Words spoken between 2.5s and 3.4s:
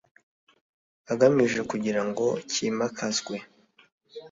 cyimakazwe